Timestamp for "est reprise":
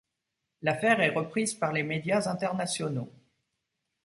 1.01-1.53